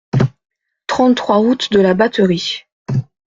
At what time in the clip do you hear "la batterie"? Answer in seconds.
1.79-2.61